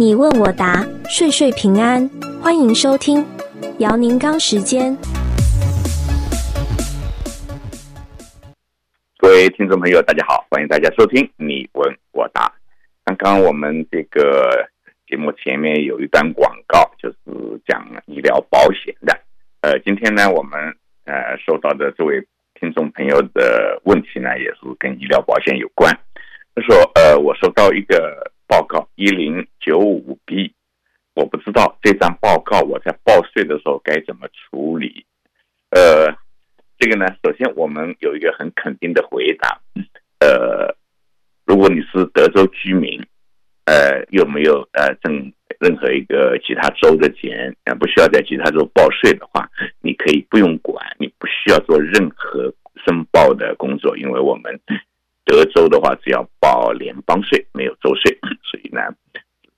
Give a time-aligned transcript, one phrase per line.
[0.00, 2.08] 你问我答，岁岁平安。
[2.42, 3.22] 欢迎收听
[3.80, 4.96] 姚宁刚时间。
[9.18, 12.50] 各位听众朋友，大家好，欢迎大家收听你问我答。
[13.04, 14.66] 刚刚我们这个
[15.06, 19.14] 节目前面有一段广告，就是讲医疗保险的。
[19.60, 20.58] 呃，今天呢，我们
[21.04, 22.26] 呃收到的这位
[22.58, 25.94] 听众朋友的问题呢，也是跟医疗保险有关。
[26.54, 30.52] 他说：“呃，我收到一个报告一零九五 B，
[31.14, 35.06] 我不知道这张报告我在报税的时候该怎么处理。
[35.70, 36.12] 呃，
[36.76, 39.60] 这个呢，首先我们有一个很肯定的回答。
[40.18, 40.76] 呃，
[41.46, 43.00] 如果你是德州居民，
[43.66, 49.48] 呃，又没有呃挣任何一个其他州的钱，呃，不需要在其他州报税的话，
[49.80, 52.52] 你可以不用管，你不需要做任何
[52.84, 54.60] 申报的工作，因为我们。”
[55.26, 58.18] 德州的话，只要报联邦税，没有州税，
[58.72, 58.80] 呢，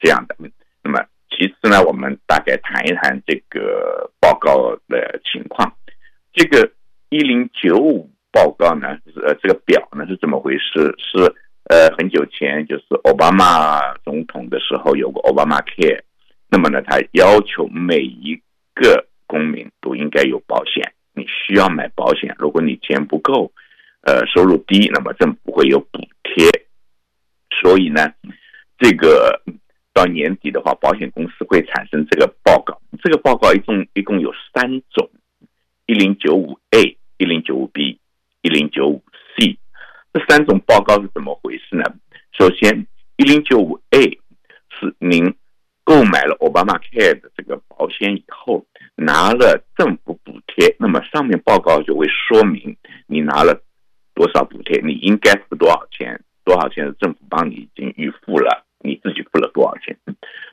[0.00, 0.36] 这样的。
[0.82, 0.98] 那么，
[1.30, 5.72] 其次呢，我们大概谈一谈这个报告的情况。
[6.32, 6.70] 这个
[7.08, 10.94] 一零九五报告呢，呃，这个表呢是怎么回事？
[10.98, 11.34] 是
[11.70, 16.02] 呃，很久前就是奥巴马总统的时候有个奥巴马 Care，
[16.50, 18.34] 那么呢，他要求每一
[18.74, 23.52] 个公民都应该有保险，你需要买保险，如果你钱不够。
[24.04, 26.00] 呃，收入低，那么政府会有补，
[28.82, 29.40] 这个
[29.92, 32.76] 到年底的话，保险公司会产生这个报告。
[33.00, 35.08] 这个报告一共一共有三种：
[35.86, 38.00] 一零九五 A、一零九五 B、
[38.40, 39.00] 一零九五
[39.36, 39.56] C。
[40.12, 41.84] 这三种报告是怎么回事呢？
[42.36, 42.84] 首先，
[43.18, 44.18] 一零九五 A
[44.80, 45.32] 是您
[45.84, 53.62] 购买了 Obamacare 的这个保险以后，拿了政府补贴，那么上面报告就会说明你拿了。
[54.14, 54.82] 多少补贴？
[54.84, 56.20] 你应该付多少钱？
[56.44, 58.66] 多少钱是政府帮你已经预付了？
[58.82, 59.96] 你自己付了多少钱？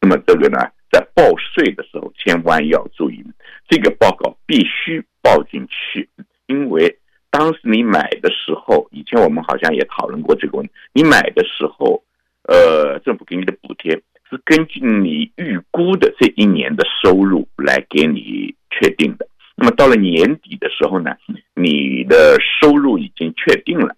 [0.00, 0.58] 那么这个呢，
[0.90, 3.24] 在报税的时候千万要注意，
[3.68, 6.08] 这个报告必须报进去，
[6.46, 6.98] 因为
[7.30, 10.72] 当时你买的时候，以前我们好像也讨论过这个问题。
[10.92, 12.02] 你买的时候，
[12.44, 13.92] 呃，政府给你的补贴
[14.30, 19.28] 是根据你预估的这一年的收入来给你确定的。
[19.56, 21.16] 那么到了年底的时候呢，
[21.54, 23.96] 你的收入已经确定了，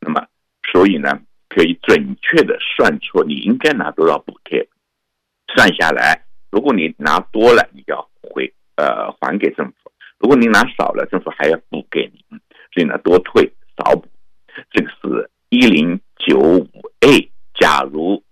[0.00, 0.26] 那么
[0.70, 1.20] 所以呢，
[1.58, 4.64] 可以准确的算出你应该拿多少补贴，
[5.56, 12.38] 算下来，如果你拿多了，你要回呃还给政府；如果你拿少了，政府还要补给你。
[12.72, 14.06] 所以呢，多退少补，
[14.70, 16.68] 这个是一零九五
[17.00, 17.28] A。
[17.58, 18.22] 假如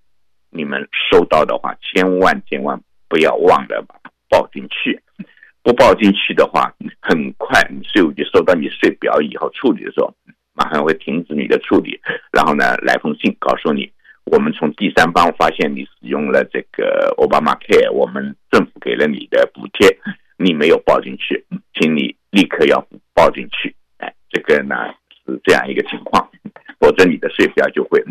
[0.51, 5.03] 你们收到的话，千万千万不要忘了把它报进去。
[5.65, 10.15] 不报进去的话，很快税务局收到你税表以后处理的时候，
[10.57, 12.01] 马上会停止你的处理，
[12.33, 13.93] 然后呢，来封信告诉你，
[14.25, 19.97] 我们从第三方发现你使用了这个 Obamacare，我们政府给了你的补贴，
[20.39, 21.45] 你没有报进去，
[21.75, 22.85] 请你立刻要
[23.15, 23.75] 报进去。
[23.99, 24.75] 哎，这个呢
[25.25, 26.29] 是这样一个情况，
[26.81, 28.03] 否则你的税表就会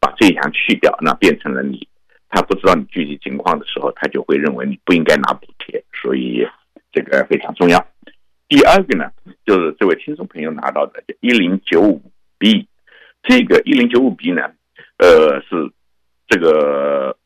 [0.00, 1.86] 把这一项去掉，那变成了你
[2.28, 6.46] 他不知道你具体情况的时候，他就会认为你不应该拿补贴，所以。
[6.90, 7.86] 这个非常重要。
[8.48, 9.04] 第二个呢，
[9.48, 12.02] 就是这位听众朋友拿到的一零九五
[12.38, 12.68] B，
[13.22, 14.42] 这个一零九五 B 呢，
[14.98, 15.72] 呃，是
[16.28, 17.16] 这个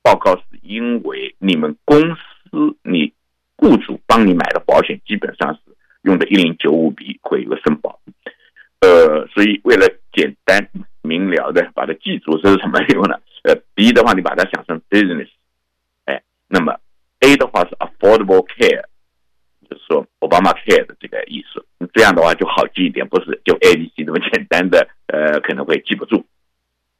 [0.00, 3.12] 报告是因为你们公司你
[3.56, 5.60] 雇主帮你买的保险基本上是
[6.02, 7.98] 用的一零九五 B 会有个申报，
[8.78, 10.70] 呃，所以为了简单
[11.02, 13.18] 明了的把它记住，这是什么 用呢？
[13.42, 15.30] 呃，B 的话你把它想成 business，
[16.04, 16.78] 哎，那么。
[17.20, 18.84] A 的话是 Affordable Care，
[19.68, 20.94] 就是说 Obama Care 的
[21.98, 22.08] 这。
[22.08, 26.24] 样的话就好记一点，不是就 A、B、C 这么简单的，呃，可能会记不住。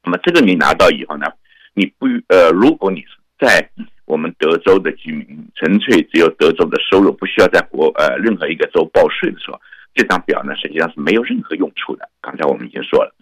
[0.04, 1.26] 那么这个你拿到以后呢，
[1.72, 3.70] 你不呃，如果你是在
[4.04, 9.58] 我们德州的居民，纯粹只有德州的收入，不需要在国呃任何一个州报税的时候，
[9.94, 12.06] 这张表呢实际上是没有任何用处的。
[12.20, 13.14] 刚才我们已经说了，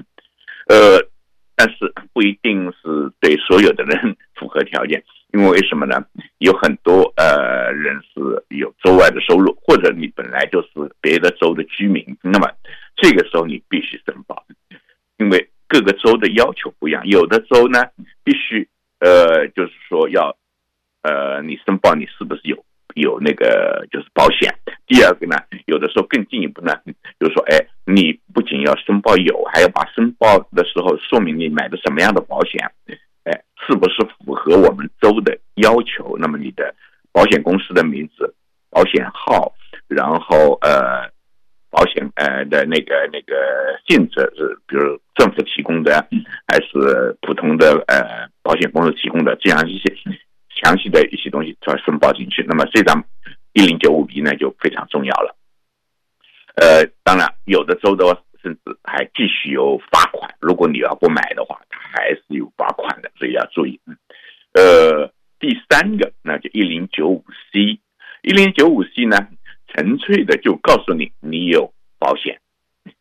[0.67, 0.99] 呃，
[1.55, 5.05] 但是不一定是对所有的人符合条件。
[5.33, 6.03] 因为什么呢？
[6.39, 8.21] 有很多呃人是
[8.57, 10.69] 有州外的收入，或者你本来就是
[11.01, 12.49] 别的州的居民，那么
[12.97, 14.43] 这个时候你必须申报，
[15.19, 17.07] 因为各个州的要求不一样。
[17.07, 17.81] 有的州呢
[18.25, 18.67] 必须
[19.01, 20.35] 呃就是说要
[21.03, 22.65] 呃你申报你是不是有
[22.95, 24.55] 有那个就是保险。
[24.87, 25.37] 第二个呢，
[25.67, 26.73] 有的时候更进一步呢，
[27.19, 32.71] 就是说哎你不仅要申报有，还要把申报的时候说明你买的什么样的保险。
[33.67, 36.17] 是不是符合我们州的要求？
[36.19, 36.75] 那么你的
[37.13, 38.33] 保险公司的名字、
[38.71, 39.53] 保险号，
[39.89, 41.11] 然后呃，
[41.71, 43.35] 保险呃的那个那个
[43.89, 46.07] 性质是，比如政府提供的，
[46.47, 49.93] 还是普通的呃保险公司提供的这样一些
[50.63, 52.45] 详细的一些东西，要申报进去。
[52.47, 53.03] 那么这张
[53.53, 55.37] 一零九五 B 呢就非常重要了。
[56.57, 60.35] 呃，当然有的州的话，甚至还继续有罚款。
[60.41, 61.61] 如果你要不买的话，
[61.97, 63.81] 还是有罚款的，所以要注意。
[63.87, 63.97] 嗯
[64.53, 67.79] 呃，第三个那就一零九五 C，
[68.23, 69.17] 一零九五 C 呢，
[69.69, 72.41] 纯粹的就告诉你你有保险。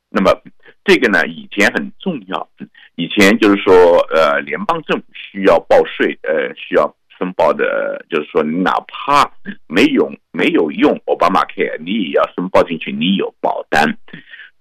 [0.10, 0.42] 那么
[0.84, 2.50] 这个呢，以前很重要。
[2.96, 9.32] 以前就是说，呃，联邦政府需要报税，呃，需要申报的，就是说，你哪怕
[9.68, 13.98] 没有没有用 Obamacare，你也要申报进去，你有保单，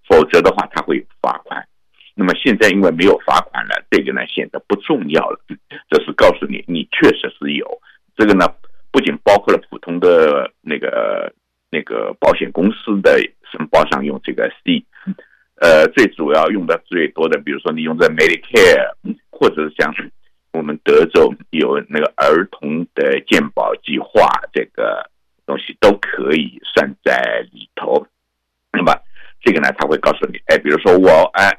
[0.09, 1.67] 否则的话，他会罚款。
[2.15, 5.39] 那么现在因为没有罚款了，这个呢显得不重要了。
[5.91, 7.67] 这是告诉你，你确实是有
[8.17, 8.47] 这个呢，
[8.93, 11.33] 不仅包括了普通的那个
[11.71, 13.19] 那个保险公司的
[13.51, 14.85] 申报上用这个 C。
[15.61, 18.93] 呃，最主要用的最多的，比如说你用在 Medicare，
[19.31, 19.95] 或者是像
[20.53, 25.09] 我们德州有那个儿童的健保计划，这个
[25.47, 28.05] 东西都可以算在里头。
[28.73, 28.93] 那么
[29.41, 31.51] 这个呢，他会告诉你，哎，比如说我哎，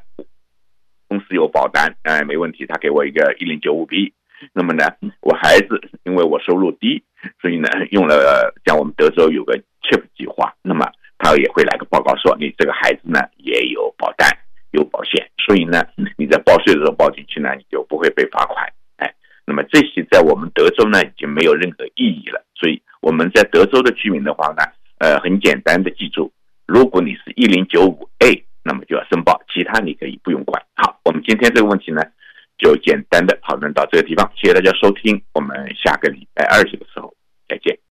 [1.55, 4.11] 保单，哎，没问题，他给我一个一零九五 B。
[4.51, 4.83] 那么呢，
[5.21, 7.01] 我孩子因为我收入低，
[7.41, 10.85] 所以呢，用了像我们德州有个 CHIP 计划，那么。
[11.17, 14.29] 他也会来个报告说，你这个孩子呢也有保单，
[14.71, 15.81] 有保险，所以呢
[16.17, 18.67] 你在报税的时候报进去呢，你就不会被罚款。
[18.97, 19.11] 哎，
[19.45, 22.45] 那么这些在我们德州呢已经没有任何意义了。
[22.53, 24.63] 所以我们在德州的居民的话呢，
[24.99, 26.31] 呃，很简单的记住，
[26.67, 30.59] 如果你是一零九五 A，那么就要申报，其他你可以不用管。
[30.73, 32.01] 好，我们今天这个问题呢
[32.57, 37.13] 就简单的讨论到这个地方，谢谢大家收听，我们下个礼拜二这个时候
[37.47, 37.77] 再见。